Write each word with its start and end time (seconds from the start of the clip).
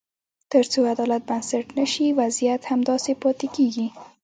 تر 0.51 0.63
څو 0.71 0.79
عدالت 0.93 1.21
بنسټ 1.29 1.65
نه 1.79 1.85
شي، 1.93 2.05
وضعیت 2.19 2.61
همداسې 2.71 3.11
پاتې 3.21 3.47
کېږي. 3.55 3.87